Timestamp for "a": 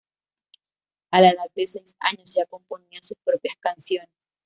1.11-1.21